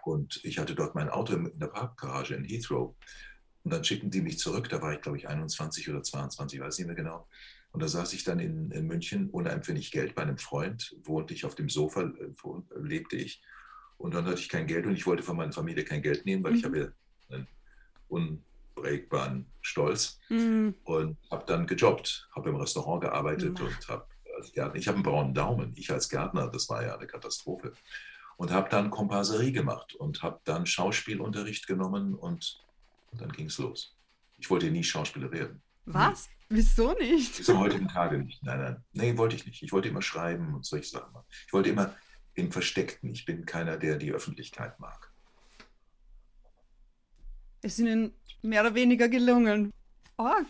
Und 0.03 0.39
ich 0.43 0.59
hatte 0.59 0.75
dort 0.75 0.95
mein 0.95 1.09
Auto 1.09 1.33
in 1.33 1.59
der 1.59 1.67
Parkgarage 1.67 2.35
in 2.35 2.43
Heathrow. 2.43 2.95
Und 3.63 3.71
dann 3.73 3.83
schickten 3.83 4.11
die 4.11 4.21
mich 4.21 4.39
zurück, 4.39 4.67
da 4.69 4.81
war 4.81 4.93
ich, 4.93 5.01
glaube 5.01 5.17
ich, 5.17 5.27
21 5.27 5.89
oder 5.89 6.03
22, 6.03 6.59
weiß 6.59 6.77
nicht 6.79 6.87
mehr 6.87 6.95
genau. 6.95 7.27
Und 7.71 7.81
da 7.81 7.87
saß 7.87 8.13
ich 8.13 8.23
dann 8.23 8.39
in, 8.39 8.69
in 8.71 8.85
München 8.85 9.29
ohne 9.31 9.49
ein 9.49 9.63
Pfennig 9.63 9.91
Geld 9.91 10.13
bei 10.15 10.21
einem 10.21 10.37
Freund, 10.37 10.95
wohnte 11.03 11.33
ich 11.33 11.45
auf 11.45 11.55
dem 11.55 11.69
Sofa, 11.69 12.01
äh, 12.01 12.33
lebte 12.75 13.15
ich. 13.15 13.41
Und 13.97 14.13
dann 14.13 14.25
hatte 14.25 14.39
ich 14.41 14.49
kein 14.49 14.67
Geld 14.67 14.85
und 14.85 14.93
ich 14.93 15.05
wollte 15.05 15.23
von 15.23 15.37
meiner 15.37 15.53
Familie 15.53 15.85
kein 15.85 16.01
Geld 16.01 16.25
nehmen, 16.25 16.43
weil 16.43 16.51
mhm. 16.51 16.57
ich 16.57 16.65
habe 16.65 16.79
ja 16.79 16.87
einen 18.09 18.43
unprägbaren 18.93 19.47
Stolz 19.61 20.19
mhm. 20.29 20.75
und 20.83 21.17
habe 21.31 21.45
dann 21.47 21.67
gejobbt, 21.67 22.29
habe 22.35 22.49
im 22.49 22.55
Restaurant 22.55 23.01
gearbeitet 23.01 23.59
mhm. 23.59 23.65
und 23.65 23.87
habe 23.87 24.07
als 24.37 24.51
Gärtner, 24.51 24.79
ich 24.79 24.87
habe 24.87 24.95
einen 24.95 25.03
braunen 25.03 25.33
Daumen, 25.33 25.73
ich 25.75 25.91
als 25.91 26.09
Gärtner, 26.09 26.47
das 26.47 26.69
war 26.69 26.83
ja 26.83 26.95
eine 26.95 27.07
Katastrophe. 27.07 27.73
Und 28.35 28.51
habe 28.51 28.67
dann 28.69 28.89
Komparserie 28.89 29.51
gemacht 29.51 29.93
und 29.93 30.23
habe 30.23 30.39
dann 30.43 30.65
Schauspielunterricht 30.65 31.67
genommen 31.67 32.15
und, 32.15 32.59
und 33.11 33.21
dann 33.21 33.31
ging 33.31 33.45
es 33.45 33.59
los. 33.59 33.95
Ich 34.37 34.49
wollte 34.49 34.71
nie 34.71 34.83
Schauspieler 34.83 35.31
werden. 35.31 35.61
Was? 35.85 36.29
Wieso 36.49 36.93
nicht? 36.93 37.37
Bis 37.37 37.45
zum 37.45 37.59
heutigen 37.59 37.87
Tage 37.87 38.17
nicht. 38.17 38.43
Nein, 38.43 38.59
nein. 38.59 38.83
Nee, 38.91 39.17
wollte 39.17 39.35
ich 39.35 39.45
nicht. 39.45 39.61
Ich 39.61 39.71
wollte 39.71 39.89
immer 39.89 40.01
schreiben 40.01 40.55
und 40.55 40.65
solche 40.65 40.89
Sachen 40.89 41.13
machen. 41.13 41.27
Ich 41.45 41.53
wollte 41.53 41.69
immer 41.69 41.95
im 42.33 42.51
Versteckten. 42.51 43.11
Ich 43.11 43.25
bin 43.25 43.45
keiner, 43.45 43.77
der 43.77 43.97
die 43.97 44.11
Öffentlichkeit 44.11 44.79
mag. 44.79 45.12
Es 47.63 47.73
ist 47.73 47.79
Ihnen 47.79 48.13
mehr 48.41 48.61
oder 48.61 48.75
weniger 48.75 49.07
gelungen. 49.07 49.71
Org. 50.17 50.45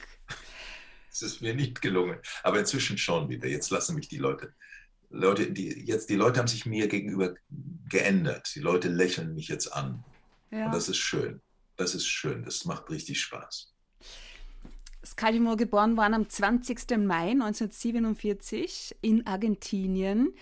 Es 1.11 1.21
ist 1.21 1.41
mir 1.41 1.53
nicht 1.53 1.79
gelungen, 1.79 2.17
aber 2.41 2.59
inzwischen 2.59 2.97
schon 2.97 3.29
wieder. 3.29 3.47
Jetzt 3.47 3.69
lassen 3.69 3.95
mich 3.95 4.07
die 4.07 4.17
Leute. 4.17 4.53
Leute, 5.11 5.51
die, 5.51 5.85
jetzt, 5.85 6.09
die 6.09 6.15
Leute 6.15 6.39
haben 6.39 6.47
sich 6.47 6.65
mir 6.65 6.87
gegenüber 6.87 7.35
geändert. 7.87 8.51
Die 8.55 8.61
Leute 8.61 8.89
lächeln 8.89 9.35
mich 9.35 9.47
jetzt 9.47 9.67
an. 9.67 10.03
Ja. 10.49 10.65
Und 10.65 10.73
das 10.73 10.89
ist 10.89 10.97
schön. 10.97 11.39
Das 11.77 11.93
ist 11.93 12.07
schön. 12.07 12.43
Das 12.43 12.65
macht 12.65 12.89
richtig 12.89 13.21
Spaß. 13.21 13.71
Scalimore 15.05 15.57
geboren 15.57 15.95
worden 15.97 16.15
am 16.15 16.27
20. 16.27 16.97
Mai 16.97 17.31
1947 17.31 18.95
in 19.01 19.27
Argentinien. 19.27 20.33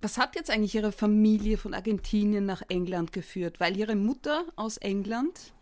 Was 0.00 0.16
hat 0.16 0.36
jetzt 0.36 0.50
eigentlich 0.50 0.74
Ihre 0.74 0.92
Familie 0.92 1.58
von 1.58 1.74
Argentinien 1.74 2.46
nach 2.46 2.62
England 2.68 3.12
geführt? 3.12 3.60
Weil 3.60 3.76
Ihre 3.76 3.94
Mutter 3.94 4.46
aus 4.56 4.78
England 4.78 5.53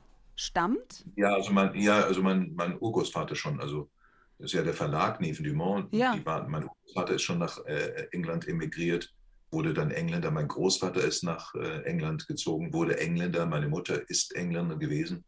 stammt? 0.43 1.05
Ja, 1.17 1.35
also 1.35 1.53
mein, 1.53 1.75
ja, 1.75 2.03
also 2.03 2.23
mein, 2.23 2.53
mein 2.55 2.79
Urgroßvater 2.79 3.35
schon. 3.35 3.61
Also 3.61 3.91
das 4.39 4.47
ist 4.47 4.55
ja 4.55 4.63
der 4.63 4.75
Verlag 4.75 5.21
Neven 5.21 5.45
Dumont. 5.45 5.93
Ja. 5.95 6.19
War, 6.25 6.49
mein 6.49 6.65
Urgroßvater 6.65 7.15
ist 7.15 7.23
schon 7.23 7.39
nach 7.39 7.65
äh, 7.67 8.09
England 8.13 8.49
emigriert, 8.49 9.15
wurde 9.51 9.73
dann 9.73 9.91
Engländer. 9.91 10.31
Mein 10.31 10.49
Großvater 10.49 11.03
ist 11.03 11.23
nach 11.23 11.55
äh, 11.55 11.83
England 11.85 12.27
gezogen, 12.27 12.73
wurde 12.73 12.99
Engländer. 12.99 13.47
Meine 13.47 13.69
Mutter 13.69 14.09
ist 14.09 14.35
Engländer 14.35 14.77
gewesen 14.77 15.25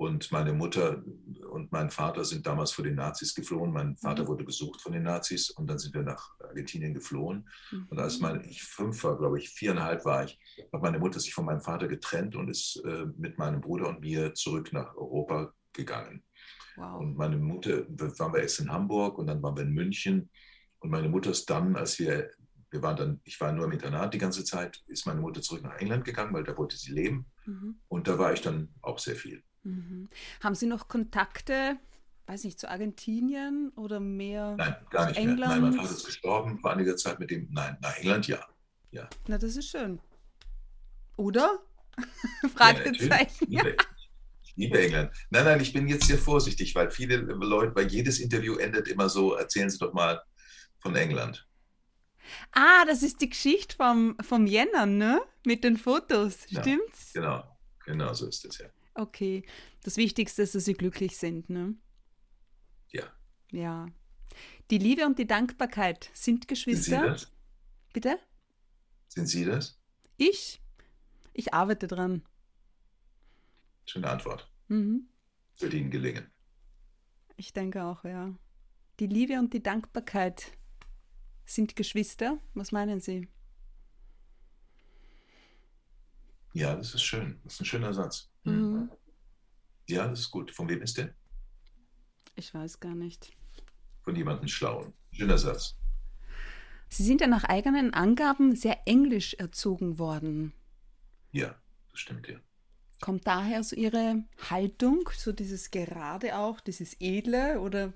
und 0.00 0.32
meine 0.32 0.54
Mutter 0.54 1.02
und 1.50 1.70
mein 1.72 1.90
Vater 1.90 2.24
sind 2.24 2.46
damals 2.46 2.72
vor 2.72 2.86
den 2.86 2.94
Nazis 2.94 3.34
geflohen. 3.34 3.70
Mein 3.70 3.98
Vater 3.98 4.22
mhm. 4.22 4.28
wurde 4.28 4.44
besucht 4.44 4.80
von 4.80 4.92
den 4.92 5.02
Nazis 5.02 5.50
und 5.50 5.66
dann 5.66 5.78
sind 5.78 5.92
wir 5.92 6.02
nach 6.02 6.40
Argentinien 6.40 6.94
geflohen. 6.94 7.46
Mhm. 7.70 7.86
Und 7.90 7.98
als 7.98 8.18
mein, 8.18 8.42
ich 8.48 8.62
fünf 8.62 9.04
war, 9.04 9.18
glaube 9.18 9.38
ich, 9.38 9.50
viereinhalb 9.50 10.06
war 10.06 10.24
ich, 10.24 10.38
hat 10.72 10.80
meine 10.80 10.98
Mutter 10.98 11.20
sich 11.20 11.34
von 11.34 11.44
meinem 11.44 11.60
Vater 11.60 11.86
getrennt 11.86 12.34
und 12.34 12.48
ist 12.48 12.82
äh, 12.86 13.04
mit 13.18 13.36
meinem 13.36 13.60
Bruder 13.60 13.90
und 13.90 14.00
mir 14.00 14.32
zurück 14.32 14.72
nach 14.72 14.96
Europa 14.96 15.52
gegangen. 15.74 16.24
Wow. 16.76 17.00
Und 17.00 17.18
meine 17.18 17.36
Mutter, 17.36 17.84
waren 17.90 18.32
wir 18.32 18.40
erst 18.40 18.60
in 18.60 18.72
Hamburg 18.72 19.18
und 19.18 19.26
dann 19.26 19.42
waren 19.42 19.56
wir 19.56 19.64
in 19.64 19.74
München. 19.74 20.30
Und 20.78 20.88
meine 20.88 21.10
Mutter 21.10 21.30
ist 21.30 21.50
dann, 21.50 21.76
als 21.76 21.98
wir, 21.98 22.30
wir 22.70 22.80
waren 22.80 22.96
dann, 22.96 23.20
ich 23.24 23.38
war 23.38 23.52
nur 23.52 23.66
im 23.66 23.72
Internat 23.72 24.14
die 24.14 24.18
ganze 24.18 24.44
Zeit, 24.44 24.82
ist 24.86 25.06
meine 25.06 25.20
Mutter 25.20 25.42
zurück 25.42 25.62
nach 25.62 25.76
England 25.76 26.06
gegangen, 26.06 26.32
weil 26.32 26.44
da 26.44 26.56
wollte 26.56 26.78
sie 26.78 26.92
leben. 26.92 27.26
Mhm. 27.44 27.80
Und 27.88 28.08
da 28.08 28.18
war 28.18 28.32
ich 28.32 28.40
dann 28.40 28.72
auch 28.80 28.98
sehr 28.98 29.14
viel. 29.14 29.42
Mhm. 29.62 30.08
Haben 30.42 30.54
Sie 30.54 30.66
noch 30.66 30.88
Kontakte, 30.88 31.76
weiß 32.26 32.44
nicht, 32.44 32.58
zu 32.58 32.68
Argentinien 32.70 33.70
oder 33.76 34.00
mehr? 34.00 34.56
Nein, 34.56 34.76
gar 34.90 35.06
nicht 35.06 35.18
England? 35.18 35.38
mehr. 35.38 35.48
Nein, 35.48 35.60
mein 35.62 35.72
Vater 35.74 35.90
ist 35.90 36.06
gestorben 36.06 36.58
vor 36.60 36.72
einiger 36.72 36.96
Zeit 36.96 37.18
mit 37.18 37.30
dem. 37.30 37.48
Nein, 37.50 37.76
nach 37.80 37.96
England 37.98 38.26
ja. 38.28 38.44
ja. 38.90 39.08
Na, 39.26 39.38
das 39.38 39.56
ist 39.56 39.68
schön. 39.68 40.00
Oder? 41.16 41.60
Fragezeichen. 42.54 43.52
Ja, 43.52 43.64
ich 44.42 44.56
liebe 44.56 44.80
England. 44.80 45.12
Nein, 45.30 45.44
nein, 45.44 45.60
ich 45.60 45.72
bin 45.72 45.86
jetzt 45.88 46.06
sehr 46.06 46.18
vorsichtig, 46.18 46.74
weil 46.74 46.90
viele 46.90 47.16
Leute, 47.16 47.74
weil 47.74 47.88
jedes 47.88 48.20
Interview 48.20 48.56
endet 48.56 48.88
immer 48.88 49.08
so, 49.08 49.34
erzählen 49.34 49.68
Sie 49.68 49.78
doch 49.78 49.92
mal 49.92 50.22
von 50.80 50.96
England. 50.96 51.46
Ah, 52.52 52.84
das 52.86 53.02
ist 53.02 53.20
die 53.20 53.28
Geschichte 53.28 53.76
vom, 53.76 54.16
vom 54.20 54.46
Jänner, 54.46 54.86
ne? 54.86 55.20
Mit 55.44 55.64
den 55.64 55.76
Fotos, 55.76 56.44
stimmt's? 56.44 57.12
Ja, 57.14 57.20
genau, 57.20 57.58
genau 57.84 58.14
so 58.14 58.28
ist 58.28 58.44
es 58.44 58.58
ja. 58.58 58.66
Okay. 59.00 59.44
Das 59.82 59.96
Wichtigste 59.96 60.42
ist, 60.42 60.54
dass 60.54 60.66
sie 60.66 60.74
glücklich 60.74 61.16
sind, 61.16 61.48
ne? 61.48 61.74
Ja. 62.90 63.04
Ja. 63.50 63.86
Die 64.70 64.76
Liebe 64.76 65.06
und 65.06 65.18
die 65.18 65.26
Dankbarkeit 65.26 66.10
sind 66.12 66.48
Geschwister. 66.48 66.90
Sind 66.90 67.02
Sie 67.02 67.08
das? 67.08 67.32
Bitte? 67.94 68.18
Sind 69.08 69.26
Sie 69.26 69.44
das? 69.46 69.80
Ich? 70.18 70.60
Ich 71.32 71.54
arbeite 71.54 71.88
dran. 71.88 72.22
Schöne 73.86 74.10
Antwort. 74.10 74.52
Mhm. 74.68 75.08
Wird 75.58 75.72
Ihnen 75.72 75.90
gelingen. 75.90 76.30
Ich 77.36 77.54
denke 77.54 77.82
auch, 77.84 78.04
ja. 78.04 78.34
Die 79.00 79.06
Liebe 79.06 79.38
und 79.38 79.54
die 79.54 79.62
Dankbarkeit 79.62 80.52
sind 81.46 81.74
Geschwister. 81.74 82.38
Was 82.52 82.70
meinen 82.70 83.00
Sie? 83.00 83.28
Ja, 86.52 86.74
das 86.74 86.94
ist 86.94 87.02
schön. 87.02 87.40
Das 87.44 87.54
ist 87.54 87.60
ein 87.60 87.64
schöner 87.64 87.94
Satz. 87.94 88.30
Hm. 88.44 88.69
Mhm. 88.69 88.69
Ja, 89.90 90.06
das 90.06 90.20
ist 90.20 90.30
gut. 90.30 90.50
Von 90.52 90.68
wem 90.68 90.82
ist 90.82 90.96
der? 90.98 91.14
Ich 92.36 92.54
weiß 92.54 92.80
gar 92.80 92.94
nicht. 92.94 93.32
Von 94.02 94.14
jemandem 94.14 94.48
Schlauen. 94.48 94.92
Schöner 95.10 95.36
Satz. 95.36 95.76
Sie 96.88 97.04
sind 97.04 97.20
ja 97.20 97.26
nach 97.26 97.44
eigenen 97.44 97.92
Angaben 97.92 98.54
sehr 98.56 98.86
englisch 98.86 99.34
erzogen 99.34 99.98
worden. 99.98 100.52
Ja, 101.32 101.60
das 101.90 102.00
stimmt 102.00 102.28
ja. 102.28 102.38
Kommt 103.00 103.26
daher 103.26 103.62
so 103.64 103.76
Ihre 103.76 104.24
Haltung, 104.48 105.08
so 105.16 105.32
dieses 105.32 105.70
Gerade 105.70 106.36
auch, 106.36 106.60
dieses 106.60 106.96
Edle 107.00 107.60
oder 107.60 107.92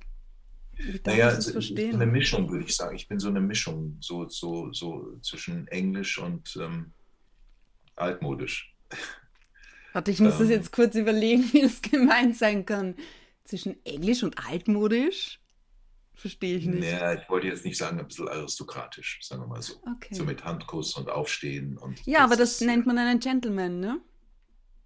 wie 0.77 0.99
darf 0.99 1.15
Naja, 1.15 1.29
ich 1.31 1.37
das 1.37 1.51
verstehen? 1.51 1.95
eine 1.95 2.07
Mischung, 2.07 2.51
würde 2.51 2.65
ich 2.65 2.75
sagen. 2.75 2.97
Ich 2.97 3.07
bin 3.07 3.21
so 3.21 3.29
eine 3.29 3.41
Mischung, 3.41 3.97
so, 4.01 4.29
so, 4.29 4.73
so 4.73 5.19
zwischen 5.21 5.69
Englisch 5.69 6.19
und 6.19 6.57
ähm, 6.61 6.93
altmodisch. 7.97 8.75
Warte, 9.95 10.11
ich 10.11 10.21
muss 10.21 10.33
das 10.39 10.43
ähm, 10.43 10.51
jetzt 10.51 10.73
kurz 10.73 10.95
überlegen, 10.97 11.43
wie 11.53 11.63
das 11.63 11.81
gemeint 11.81 12.37
sein 12.37 12.67
kann. 12.67 12.97
Zwischen 13.45 13.83
Englisch 13.87 14.23
und 14.23 14.39
altmodisch? 14.47 15.41
Verstehe 16.15 16.57
ich 16.59 16.67
nicht. 16.67 16.81
Naja, 16.81 17.15
ich 17.15 17.29
wollte 17.29 17.47
jetzt 17.49 17.65
nicht 17.65 17.77
sagen, 17.77 17.99
ein 17.99 18.07
bisschen 18.07 18.29
aristokratisch, 18.29 19.19
sagen 19.23 19.43
wir 19.43 19.47
mal 19.49 19.63
so. 19.63 19.75
Okay. 19.97 20.15
So 20.15 20.25
mit 20.25 20.45
Handkuss 20.45 20.95
und 20.97 21.09
Aufstehen. 21.11 21.77
Und 21.79 22.05
Ja, 22.07 22.25
aber 22.25 22.37
das 22.37 22.61
ist- 22.61 22.67
nennt 22.67 22.87
man 22.87 22.99
einen 22.99 23.19
Gentleman, 23.21 23.81
ne? 23.81 24.01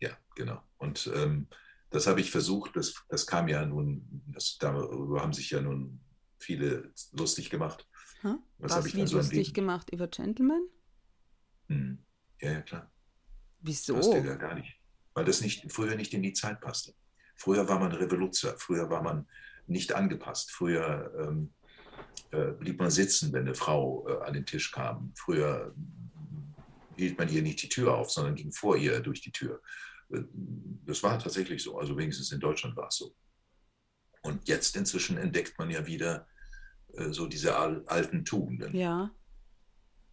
Ja, 0.01 0.11
genau. 0.35 0.63
Und 0.79 1.11
ähm, 1.15 1.49
das 1.91 2.07
habe 2.07 2.21
ich 2.21 2.31
versucht, 2.31 2.77
das, 2.77 2.95
das 3.09 3.27
kam 3.27 3.49
ja 3.49 3.65
nun, 3.65 4.23
das, 4.29 4.59
darüber 4.59 5.23
haben 5.23 5.33
sich 5.33 5.51
ja 5.51 5.61
nun 5.61 6.01
viele 6.39 6.93
lustig 7.13 7.51
gemacht. 7.51 7.87
Ha? 8.23 8.39
Was 8.59 8.73
habe 8.77 8.89
ich 8.89 8.95
dann 8.95 9.07
so 9.07 9.17
lustig 9.19 9.55
gemacht 9.55 9.91
über 9.91 10.09
Gentleman? 10.09 10.63
Hm. 11.69 11.99
Ja, 12.41 12.53
ja, 12.53 12.63
klar. 12.63 12.91
Wieso? 13.61 13.95
Passte 13.95 14.19
ja 14.19 14.35
gar 14.35 14.55
nicht. 14.55 14.78
Weil 15.15 15.25
das 15.25 15.41
nicht, 15.41 15.71
früher 15.73 15.97
nicht 15.97 16.15
in 16.15 16.23
die 16.23 16.33
Zeit 16.33 16.61
passte. 16.61 16.95
Früher 17.37 17.69
war 17.69 17.79
man 17.79 17.93
Revoluzer, 17.93 18.57
früher 18.59 18.91
war 18.91 19.03
man 19.03 19.27
nicht 19.67 19.93
angepasst. 19.93 20.51
Früher 20.51 21.13
ähm, 21.21 21.53
äh, 22.31 22.53
blieb 22.53 22.79
man 22.79 22.91
sitzen, 22.91 23.33
wenn 23.33 23.43
eine 23.43 23.55
Frau 23.55 24.07
äh, 24.09 24.25
an 24.27 24.35
den 24.35 24.47
Tisch 24.47 24.73
kam. 24.73 25.13
Früher 25.15 25.75
hielt 26.97 27.19
man 27.19 27.29
ihr 27.29 27.43
nicht 27.43 27.63
die 27.63 27.69
Tür 27.69 27.95
auf, 27.95 28.11
sondern 28.11 28.35
ging 28.35 28.53
vor 28.53 28.77
ihr 28.77 29.01
durch 29.01 29.21
die 29.21 29.33
Tür. 29.33 29.61
Äh, 30.13 30.23
Das 30.85 31.03
war 31.03 31.19
tatsächlich 31.19 31.63
so. 31.63 31.79
Also 31.79 31.97
wenigstens 31.97 32.33
in 32.33 32.41
Deutschland 32.41 32.77
war 32.77 32.89
es 32.89 32.97
so. 32.97 33.15
Und 34.23 34.49
jetzt 34.49 34.77
inzwischen 34.77 35.17
entdeckt 35.17 35.59
man 35.59 35.71
ja 35.71 35.87
wieder 35.87 36.27
äh, 36.95 37.13
so 37.13 37.27
diese 37.27 37.57
al 37.57 37.85
alten 37.87 38.25
Tugenden. 38.25 38.75
Ja. 38.75 39.11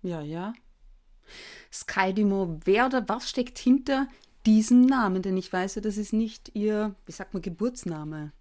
Ja, 0.03 0.21
ja. 0.21 0.53
Sky 1.73 2.13
Dumont, 2.13 2.67
wer 2.67 2.85
oder 2.85 3.07
was 3.09 3.29
steckt 3.29 3.57
hinter 3.57 4.07
diesem 4.45 4.81
Namen? 4.81 5.21
Denn 5.21 5.37
ich 5.37 5.51
weiß 5.51 5.75
ja, 5.75 5.81
das 5.81 5.97
ist 5.97 6.13
nicht 6.13 6.51
Ihr, 6.55 6.95
wie 7.05 7.11
sagt 7.11 7.33
man, 7.33 7.41
Geburtsname. 7.41 8.31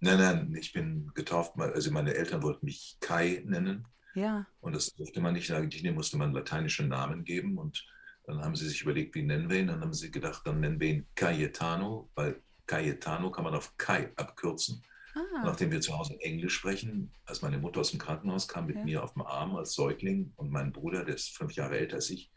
Nein, 0.00 0.18
nein, 0.18 0.54
ich 0.58 0.72
bin 0.72 1.10
getauft. 1.14 1.58
Also 1.58 1.90
meine 1.90 2.14
Eltern 2.14 2.42
wollten 2.42 2.66
mich 2.66 2.96
Kai 3.00 3.42
nennen. 3.46 3.86
Ja. 4.14 4.46
Und 4.60 4.74
das 4.74 4.94
durfte 4.94 5.20
man 5.20 5.34
nicht. 5.34 5.50
Eigentlich 5.50 5.82
musste 5.92 6.16
man 6.18 6.32
lateinische 6.32 6.84
Namen 6.84 7.24
geben. 7.24 7.58
Und 7.58 7.84
dann 8.26 8.40
haben 8.42 8.54
sie 8.54 8.68
sich 8.68 8.82
überlegt, 8.82 9.14
wie 9.14 9.22
nennen 9.22 9.48
wir 9.48 9.58
ihn. 9.60 9.68
Dann 9.68 9.80
haben 9.80 9.94
sie 9.94 10.10
gedacht, 10.10 10.42
dann 10.46 10.60
nennen 10.60 10.78
wir 10.78 10.88
ihn 10.88 11.06
Cayetano, 11.14 12.10
weil 12.14 12.40
Cayetano 12.66 13.30
kann 13.30 13.44
man 13.44 13.54
auf 13.54 13.76
Kai 13.76 14.10
abkürzen. 14.16 14.82
Ah, 15.14 15.42
Nachdem 15.44 15.70
wir 15.70 15.80
zu 15.80 15.96
Hause 15.96 16.16
Englisch 16.20 16.54
sprechen, 16.54 17.12
als 17.24 17.40
meine 17.40 17.58
Mutter 17.58 17.80
aus 17.80 17.90
dem 17.90 18.00
Krankenhaus 18.00 18.48
kam 18.48 18.66
mit 18.66 18.76
Ja. 18.76 18.84
mir 18.84 19.04
auf 19.04 19.12
dem 19.12 19.22
Arm 19.22 19.54
als 19.54 19.74
Säugling 19.74 20.32
und 20.36 20.50
mein 20.50 20.72
Bruder, 20.72 21.04
der 21.04 21.14
ist 21.14 21.36
fünf 21.36 21.52
Jahre 21.52 21.78
älter 21.78 21.96
als 21.96 22.10
ich, 22.10 22.30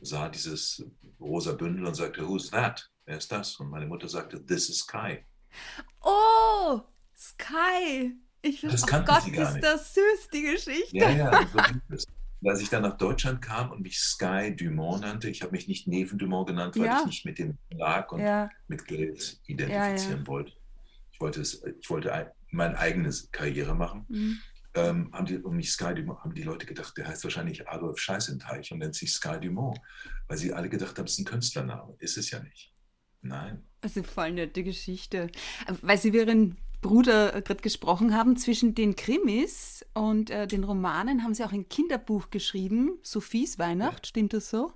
sah 0.00 0.28
dieses 0.28 0.84
rosa 1.20 1.52
Bündel 1.52 1.86
und 1.86 1.94
sagte, 1.94 2.26
Who's 2.26 2.50
that? 2.50 2.88
Wer 3.04 3.18
ist 3.18 3.30
das? 3.32 3.56
Und 3.56 3.70
meine 3.70 3.86
Mutter 3.86 4.08
sagte, 4.08 4.44
This 4.44 4.68
is 4.68 4.86
Kai. 4.86 5.24
Oh, 6.02 6.80
Sky. 7.16 8.14
Ich 8.42 8.60
Das 8.60 8.84
oh 8.84 8.86
Gott, 9.04 9.22
sie 9.22 9.32
gar 9.32 9.48
ist 9.48 9.54
nicht. 9.54 9.64
das 9.64 9.94
süß, 9.94 10.28
die 10.32 10.42
Geschichte. 10.42 10.96
Ja, 10.96 11.10
ja, 11.10 11.46
so. 11.52 11.58
Und 11.58 12.50
Als 12.50 12.60
ich 12.60 12.68
dann 12.68 12.82
nach 12.82 12.96
Deutschland 12.96 13.42
kam 13.42 13.72
und 13.72 13.80
mich 13.80 13.98
Sky 13.98 14.54
Dumont 14.54 15.00
nannte, 15.00 15.28
ich 15.28 15.42
habe 15.42 15.50
mich 15.52 15.66
nicht 15.66 15.88
Neven 15.88 16.18
Dumont 16.18 16.46
genannt, 16.48 16.76
weil 16.78 16.86
Ja. 16.86 17.00
ich 17.00 17.06
nicht 17.06 17.24
mit 17.24 17.38
dem 17.40 17.58
Verlag 17.68 18.12
und 18.12 18.20
Ja, 18.20 18.48
mit 18.68 18.86
Geld 18.86 19.40
identifizieren 19.46 20.20
Ja, 20.20 20.26
wollte. 20.28 20.52
Ich 21.10 21.20
wollte, 21.20 21.40
es, 21.40 21.64
ich 21.80 21.90
wollte 21.90 22.12
ein, 22.12 22.30
meine 22.52 22.78
eigene 22.78 23.12
Karriere 23.32 23.74
machen. 23.74 24.06
mhm. 24.08 24.38
Ähm, 24.74 25.10
haben 25.12 25.26
die, 25.26 25.38
um 25.38 25.56
mich 25.56 25.72
Sky 25.72 25.94
Dumont, 25.94 26.20
haben 26.20 26.34
die 26.34 26.42
Leute 26.42 26.66
gedacht, 26.66 26.96
der 26.96 27.08
heißt 27.08 27.24
wahrscheinlich 27.24 27.68
Adolf 27.68 27.98
Scheißenteich 27.98 28.70
und 28.70 28.78
nennt 28.78 28.94
sich 28.94 29.12
Sky 29.12 29.40
Dumont, 29.40 29.78
weil 30.28 30.36
sie 30.36 30.52
alle 30.52 30.68
gedacht 30.68 30.98
haben, 30.98 31.06
es 31.06 31.12
ist 31.12 31.20
ein 31.20 31.24
Künstlername. 31.24 31.94
Ist 31.98 32.18
es 32.18 32.30
ja 32.30 32.40
nicht. 32.40 32.72
Nein. 33.22 33.64
Also 33.80 34.02
voll 34.02 34.32
nette 34.32 34.62
Geschichte. 34.62 35.28
Weil 35.82 35.98
Sie 35.98 36.10
Ihren 36.10 36.56
Bruder 36.80 37.34
äh, 37.34 37.42
gerade 37.42 37.62
gesprochen 37.62 38.14
haben, 38.14 38.36
zwischen 38.36 38.74
den 38.74 38.94
Krimis 38.94 39.84
und 39.94 40.30
äh, 40.30 40.46
den 40.46 40.64
Romanen 40.64 41.24
haben 41.24 41.34
Sie 41.34 41.44
auch 41.44 41.52
ein 41.52 41.68
Kinderbuch 41.68 42.30
geschrieben, 42.30 42.98
Sophies 43.02 43.58
Weihnacht, 43.58 44.06
stimmt 44.06 44.32
das 44.32 44.50
so? 44.50 44.72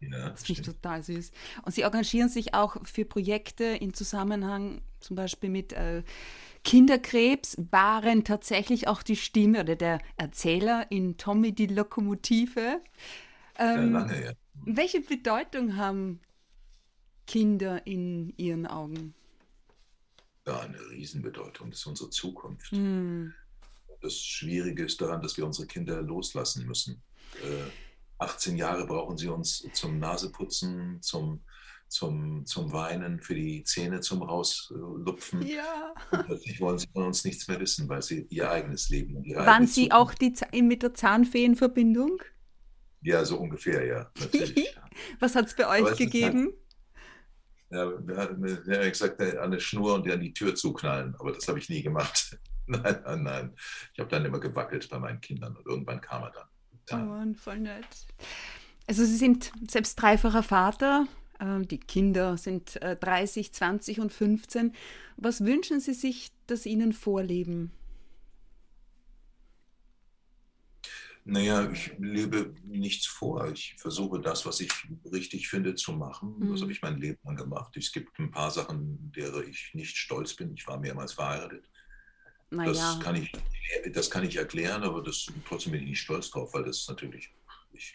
Ja, 0.00 0.30
Das 0.30 0.44
finde 0.44 0.60
ich 0.60 0.66
total 0.66 1.02
süß. 1.02 1.30
Und 1.64 1.74
Sie 1.74 1.82
engagieren 1.82 2.28
sich 2.28 2.52
auch 2.54 2.76
für 2.84 3.06
Projekte 3.06 3.64
in 3.64 3.94
Zusammenhang 3.94 4.82
zum 5.00 5.16
Beispiel 5.16 5.48
mit 5.48 5.72
äh, 5.72 6.02
Kinderkrebs, 6.66 7.56
waren 7.70 8.24
tatsächlich 8.24 8.88
auch 8.88 9.02
die 9.02 9.16
Stimme 9.16 9.60
oder 9.60 9.76
der 9.76 10.00
Erzähler 10.16 10.90
in 10.90 11.16
Tommy 11.16 11.54
die 11.54 11.68
Lokomotive. 11.68 12.82
ja, 13.58 13.74
Ähm, 13.74 13.92
lange, 13.92 14.24
ja. 14.24 14.32
welche 14.64 15.00
Bedeutung 15.00 15.76
haben 15.76 16.20
Kinder 17.26 17.86
in 17.86 18.34
Ihren 18.36 18.66
Augen? 18.66 19.14
ja, 20.46 20.60
eine 20.60 20.78
Riesenbedeutung. 20.90 21.70
Das 21.70 21.80
ist 21.80 21.86
unsere 21.86 22.10
Zukunft. 22.10 22.70
Hm. 22.70 23.34
Das 24.00 24.16
Schwierige 24.18 24.84
ist 24.84 25.00
daran, 25.00 25.22
dass 25.22 25.36
wir 25.36 25.46
unsere 25.46 25.66
Kinder 25.66 26.02
loslassen 26.02 26.66
müssen. 26.66 27.02
Äh, 27.42 27.70
18 28.18 28.56
Jahre 28.56 28.86
brauchen 28.86 29.18
sie 29.18 29.28
uns 29.28 29.66
zum 29.72 29.98
Naseputzen, 29.98 31.02
zum, 31.02 31.42
zum, 31.88 32.44
zum 32.46 32.72
Weinen, 32.72 33.20
für 33.20 33.34
die 33.34 33.62
Zähne 33.64 34.00
zum 34.00 34.22
Rauslupfen. 34.22 35.42
Ja. 35.46 35.94
Und 36.10 36.26
plötzlich 36.26 36.60
wollen 36.60 36.78
sie 36.78 36.88
von 36.92 37.04
uns 37.04 37.24
nichts 37.24 37.46
mehr 37.48 37.60
wissen, 37.60 37.88
weil 37.88 38.02
sie 38.02 38.26
ihr 38.30 38.50
eigenes 38.50 38.88
Leben 38.88 39.16
und 39.16 39.24
ihre 39.24 39.46
Waren 39.46 39.66
Sie 39.66 39.88
Zukunft- 39.88 39.94
auch 39.94 40.14
die, 40.14 40.32
Z- 40.32 40.52
mit 40.62 40.82
der 40.82 40.94
Zahnfee 40.94 41.44
in 41.44 41.56
Verbindung? 41.56 42.20
Ja, 43.02 43.24
so 43.24 43.38
ungefähr, 43.38 43.84
ja. 43.86 44.10
Was 45.20 45.34
hat 45.36 45.46
es 45.46 45.54
bei 45.54 45.68
euch 45.68 45.96
gegeben? 45.96 46.52
Ja, 47.70 47.90
wir 48.06 48.16
haben 48.16 48.42
gesagt, 48.42 49.20
äh, 49.20 49.36
an 49.38 49.44
eine 49.46 49.60
Schnur 49.60 49.94
und 49.94 50.10
an 50.10 50.20
die 50.20 50.32
Tür 50.32 50.54
zuknallen, 50.54 51.14
aber 51.18 51.32
das 51.32 51.46
habe 51.48 51.58
ich 51.58 51.68
nie 51.68 51.82
gemacht. 51.82 52.38
Nein, 52.68 53.00
nein, 53.04 53.22
nein. 53.22 53.54
Ich 53.92 54.00
habe 54.00 54.10
dann 54.10 54.24
immer 54.24 54.40
gewackelt 54.40 54.88
bei 54.90 54.98
meinen 54.98 55.20
Kindern 55.20 55.54
und 55.56 55.64
irgendwann 55.66 56.00
kam 56.00 56.24
er 56.24 56.32
dann. 56.32 56.48
Oh 56.90 56.96
Ja. 56.96 56.96
Mann, 57.04 57.34
voll 57.36 57.60
nett. 57.60 57.86
Also 58.88 59.04
Sie 59.04 59.14
sind 59.16 59.52
selbst 59.70 59.94
dreifacher 59.94 60.42
Vater. 60.42 61.06
Ähm, 61.40 61.66
Die 61.68 61.78
Kinder 61.78 62.36
sind 62.36 62.80
äh, 62.82 62.96
30, 62.96 63.52
20 63.52 64.00
und 64.00 64.12
15. 64.12 64.72
Was 65.16 65.44
wünschen 65.44 65.80
Sie 65.80 65.94
sich, 65.94 66.30
dass 66.46 66.66
Ihnen 66.66 66.92
vorleben? 66.92 67.72
Naja, 71.24 71.68
ich 71.72 71.92
lebe 71.98 72.54
nichts 72.64 73.06
vor. 73.06 73.50
Ich 73.50 73.74
versuche 73.78 74.20
das, 74.20 74.46
was 74.46 74.60
ich 74.60 74.70
richtig 75.12 75.48
finde, 75.48 75.74
zu 75.74 75.92
machen. 75.92 76.46
Das 76.46 76.60
Mhm. 76.60 76.62
habe 76.62 76.70
ich 76.72 76.82
mein 76.82 76.98
Leben 76.98 77.18
lang 77.24 77.36
gemacht. 77.36 77.76
Es 77.76 77.90
gibt 77.92 78.18
ein 78.20 78.30
paar 78.30 78.50
Sachen, 78.52 79.10
derer 79.12 79.42
ich 79.44 79.70
nicht 79.74 79.96
stolz 79.96 80.34
bin. 80.34 80.54
Ich 80.54 80.66
war 80.68 80.78
mehrmals 80.78 81.14
verheiratet. 81.14 81.68
Das, 82.64 82.78
Naja, 82.78 82.98
kann 82.98 83.16
ich, 83.16 83.32
das 83.92 84.10
kann 84.10 84.24
ich 84.24 84.36
erklären, 84.36 84.82
aber 84.84 85.02
das, 85.02 85.34
trotzdem 85.44 85.72
bin 85.72 85.82
ich 85.82 85.88
nicht 85.90 86.00
stolz 86.02 86.30
drauf, 86.30 86.54
weil 86.54 86.64
das 86.64 86.86
natürlich, 86.88 87.32
ich, 87.72 87.94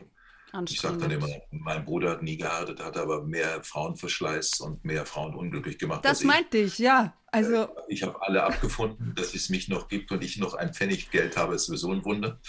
ich 0.68 0.80
sage 0.82 0.98
dann 0.98 1.12
immer, 1.12 1.28
mein 1.52 1.86
Bruder 1.86 2.12
hat 2.12 2.24
nie 2.24 2.38
geheiratet, 2.38 2.84
hat 2.84 2.98
aber 2.98 3.24
mehr 3.24 3.64
Frauenverschleiß 3.64 4.60
und 4.62 4.84
mehr 4.84 5.06
Frauen 5.06 5.34
unglücklich 5.36 5.78
gemacht. 5.78 6.04
Das 6.04 6.10
als 6.12 6.22
ich. 6.22 6.28
meinte 6.28 6.58
ich, 6.58 6.78
ja. 6.78 7.18
Also, 7.28 7.70
Ich 7.88 8.04
habe 8.04 8.22
alle 8.22 8.44
abgefunden, 8.44 9.16
dass 9.16 9.34
es 9.34 9.50
mich 9.50 9.70
noch 9.70 9.88
gibt 9.88 10.12
und 10.12 10.24
ich 10.24 10.38
noch 10.38 10.54
ein 10.54 10.74
Pfennig 10.74 11.10
Geld 11.12 11.38
habe, 11.38 11.56
ist 11.56 11.66
sowieso 11.68 11.92
ein 11.92 12.04
Wunder. 12.04 12.40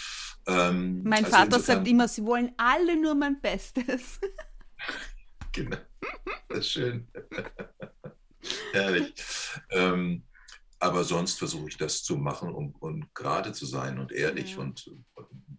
Ähm, 0.45 1.03
mein 1.03 1.23
also 1.23 1.31
Vater 1.31 1.45
insofern- 1.45 1.75
sagt 1.77 1.87
immer, 1.87 2.07
Sie 2.09 2.25
wollen 2.25 2.51
alle 2.57 2.99
nur 3.01 3.15
mein 3.15 3.39
Bestes. 3.41 4.19
Genau. 5.55 5.77
Das 6.49 6.57
ist 6.59 6.71
schön. 6.71 7.07
Herrlich. 8.73 9.13
Ähm, 9.69 10.23
aber 10.79 11.03
sonst 11.03 11.37
versuche 11.37 11.69
ich 11.69 11.77
das 11.77 12.03
zu 12.03 12.17
machen, 12.17 12.49
um, 12.53 12.73
um 12.79 13.07
gerade 13.13 13.53
zu 13.53 13.67
sein 13.67 13.99
und 13.99 14.11
ehrlich. 14.11 14.53
Ja. 14.55 14.61
Und 14.61 14.89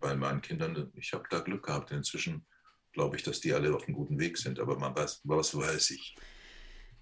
bei 0.05 0.15
meinen 0.15 0.43
Kindern, 0.43 0.93
ich 0.97 1.15
habe 1.15 1.25
da 1.31 1.41
Glück 1.41 1.65
gehabt. 1.65 1.91
Inzwischen 1.91 2.45
glaube 2.93 3.17
ich, 3.17 3.23
dass 3.23 3.41
die 3.41 3.55
alle 3.55 3.75
auf 3.75 3.85
einem 3.85 3.97
guten 3.97 4.21
Weg 4.21 4.37
sind. 4.37 4.61
Aber 4.61 4.79
man 4.79 4.95
weiß, 4.95 5.23
was 5.25 5.57
weiß 5.57 5.91
ich. 5.93 6.15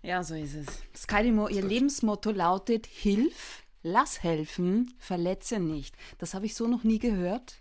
Ja, 0.03 0.23
so 0.23 0.37
ist 0.37 0.55
es. 0.55 0.67
Skydimo, 0.95 1.49
Ihr 1.49 1.65
Lebensmotto 1.65 2.31
lautet: 2.31 2.87
Hilf, 2.87 3.65
lass 3.83 4.23
helfen, 4.23 4.95
verletze 4.99 5.59
nicht. 5.59 5.97
Das 6.19 6.33
habe 6.33 6.47
ich 6.47 6.55
so 6.55 6.69
noch 6.69 6.85
nie 6.85 7.01
gehört. 7.01 7.61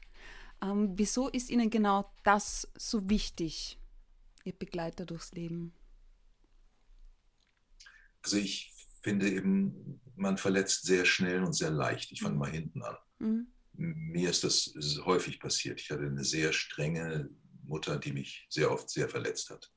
Ähm, 0.62 0.92
wieso 0.96 1.28
ist 1.28 1.50
Ihnen 1.50 1.72
genau 1.72 2.12
das 2.24 2.72
so 2.76 3.10
wichtig 3.10 3.80
Ihr 4.44 4.54
Begleiter 4.54 5.08
durchs 5.08 5.32
Leben? 5.32 5.74
Also 8.22 8.38
ich 8.38 8.72
finde 9.02 9.28
eben, 9.28 10.00
man 10.16 10.38
verletzt 10.38 10.86
sehr 10.86 11.06
schnell 11.06 11.44
und 11.44 11.54
sehr 11.54 11.72
leicht. 11.72 12.12
Ich 12.12 12.22
fange 12.22 12.36
mhm. 12.36 12.40
mal 12.40 12.52
hinten 12.52 12.84
an. 12.84 12.98
Mhm. 13.18 13.51
Mir 13.74 14.30
ist 14.30 14.44
das 14.44 14.74
häufig 15.06 15.40
passiert. 15.40 15.80
Ich 15.80 15.90
hatte 15.90 16.04
eine 16.04 16.24
sehr 16.24 16.54
strenge 16.54 17.30
Mutter, 17.64 17.98
die 17.98 18.14
mich 18.14 18.46
sehr 18.50 18.72
oft 18.72 18.90
sehr 18.90 19.10
verletzt 19.10 19.50
hat. 19.50 19.72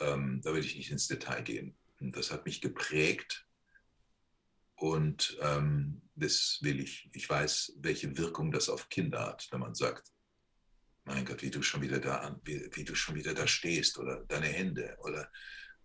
Ähm, 0.00 0.40
da 0.42 0.54
will 0.54 0.64
ich 0.64 0.76
nicht 0.76 0.90
ins 0.90 1.06
Detail 1.06 1.42
gehen. 1.42 1.76
Und 2.00 2.16
das 2.16 2.30
hat 2.30 2.46
mich 2.46 2.60
geprägt. 2.60 3.46
Und 4.74 5.36
ähm, 5.42 6.00
das 6.14 6.58
will 6.62 6.80
ich, 6.80 7.10
ich 7.12 7.28
weiß, 7.28 7.74
welche 7.80 8.16
Wirkung 8.16 8.50
das 8.50 8.70
auf 8.70 8.88
Kinder 8.88 9.26
hat, 9.26 9.46
wenn 9.50 9.60
man 9.60 9.74
sagt, 9.74 10.10
mein 11.04 11.24
Gott, 11.24 11.42
wie 11.42 11.50
du 11.50 11.62
schon 11.62 11.82
wieder 11.82 11.98
da, 11.98 12.38
wie, 12.44 12.68
wie 12.72 12.84
du 12.84 12.94
schon 12.94 13.14
wieder 13.14 13.34
da 13.34 13.46
stehst 13.46 13.98
oder 13.98 14.24
deine 14.24 14.46
Hände 14.46 14.96
oder 15.00 15.30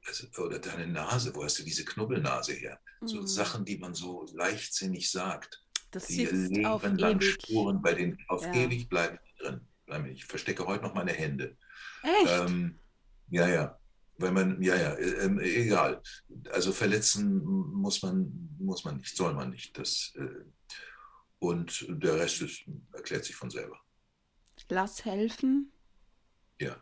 also, 0.07 0.27
oder 0.43 0.59
deine 0.59 0.87
Nase, 0.87 1.33
wo 1.33 1.43
hast 1.43 1.59
du 1.59 1.63
diese 1.63 1.83
Knubbelnase 1.83 2.53
her? 2.53 2.79
Mhm. 3.01 3.07
So 3.07 3.25
Sachen, 3.25 3.65
die 3.65 3.77
man 3.77 3.95
so 3.95 4.25
leichtsinnig 4.33 5.09
sagt, 5.09 5.64
das 5.95 6.07
die 6.07 6.23
ihr 6.23 6.31
Leben 6.31 6.97
lang 6.97 7.21
Spuren 7.21 7.81
bei 7.81 7.93
den, 7.93 8.17
auf 8.27 8.43
ja. 8.43 8.53
ewig 8.53 8.89
bleiben 8.89 9.17
drin. 9.39 9.61
Ich 10.11 10.25
verstecke 10.25 10.65
heute 10.65 10.83
noch 10.83 10.93
meine 10.93 11.13
Hände. 11.13 11.57
Echt? 12.03 12.49
Ähm, 12.49 12.79
ja, 13.29 13.47
ja. 13.47 13.79
Weil 14.17 14.31
man, 14.31 14.61
ja, 14.61 14.75
ja, 14.75 14.93
äh, 14.93 15.63
egal. 15.63 16.01
Also 16.51 16.71
verletzen 16.71 17.43
muss 17.43 18.01
man, 18.01 18.49
muss 18.59 18.83
man 18.83 18.97
nicht, 18.97 19.15
soll 19.15 19.33
man 19.33 19.49
nicht. 19.49 19.77
Das, 19.77 20.13
äh, 20.15 20.45
und 21.39 21.85
der 21.89 22.15
Rest 22.15 22.41
ist, 22.41 22.63
erklärt 22.93 23.25
sich 23.25 23.35
von 23.35 23.49
selber. 23.49 23.77
Lass 24.69 25.03
helfen. 25.03 25.71
Ja, 26.59 26.77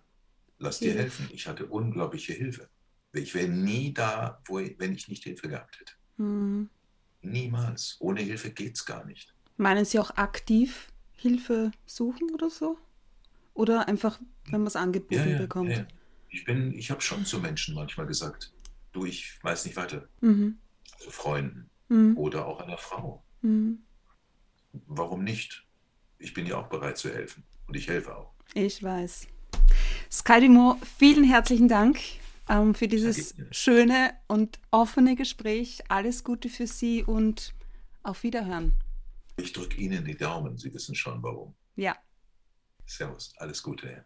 lass 0.59 0.79
Hilf. 0.79 0.93
dir 0.93 0.99
helfen. 1.01 1.29
Ich 1.31 1.47
hatte 1.47 1.65
unglaubliche 1.65 2.33
Hilfe. 2.33 2.69
Ich 3.13 3.33
wäre 3.33 3.47
nie 3.47 3.93
da, 3.93 4.41
wo, 4.45 4.57
wenn 4.57 4.93
ich 4.93 5.07
nicht 5.07 5.23
Hilfe 5.23 5.49
gehabt 5.49 5.79
hätte. 5.79 5.93
Hm. 6.17 6.69
Niemals. 7.23 7.97
Ohne 7.99 8.21
Hilfe 8.21 8.51
geht 8.51 8.75
es 8.75 8.85
gar 8.85 9.05
nicht. 9.05 9.33
Meinen 9.57 9.85
Sie 9.85 9.99
auch 9.99 10.11
aktiv 10.17 10.91
Hilfe 11.13 11.71
suchen 11.85 12.31
oder 12.33 12.49
so? 12.49 12.77
Oder 13.53 13.87
einfach, 13.87 14.19
wenn 14.45 14.61
man 14.61 14.67
es 14.67 14.75
angeboten 14.75 15.13
ja, 15.13 15.25
ja, 15.25 15.37
bekommt? 15.37 15.71
Ja, 15.71 15.85
ich 16.29 16.43
bin, 16.45 16.73
ich 16.73 16.89
habe 16.91 17.01
schon 17.01 17.25
zu 17.25 17.39
Menschen 17.39 17.75
manchmal 17.75 18.07
gesagt, 18.07 18.51
du, 18.91 19.05
ich 19.05 19.41
weiß 19.43 19.65
nicht 19.65 19.77
weiter. 19.77 20.07
Mhm. 20.21 20.57
Also 20.95 21.11
Freunden 21.11 21.69
mhm. 21.89 22.17
oder 22.17 22.45
auch 22.45 22.59
einer 22.59 22.77
Frau. 22.77 23.23
Mhm. 23.41 23.79
Warum 24.87 25.23
nicht? 25.23 25.65
Ich 26.17 26.33
bin 26.33 26.45
ja 26.45 26.57
auch 26.57 26.67
bereit 26.67 26.97
zu 26.97 27.13
helfen 27.13 27.43
und 27.67 27.75
ich 27.75 27.87
helfe 27.87 28.15
auch. 28.15 28.33
Ich 28.53 28.81
weiß. 28.81 29.27
Skydimo, 30.09 30.77
vielen 30.97 31.23
herzlichen 31.23 31.67
Dank 31.67 31.99
ähm, 32.49 32.75
für 32.75 32.87
dieses 32.87 33.35
schöne 33.51 34.13
und 34.27 34.59
offene 34.71 35.15
Gespräch. 35.15 35.83
Alles 35.89 36.23
Gute 36.23 36.49
für 36.49 36.67
Sie 36.67 37.03
und 37.03 37.53
auf 38.03 38.23
Wiederhören. 38.23 38.73
Ich 39.37 39.53
drücke 39.53 39.77
Ihnen 39.77 40.05
die 40.05 40.17
Daumen. 40.17 40.57
Sie 40.57 40.73
wissen 40.73 40.95
schon 40.95 41.21
warum. 41.23 41.55
Ja. 41.75 41.95
Servus. 42.85 43.33
Alles 43.37 43.63
Gute. 43.63 44.05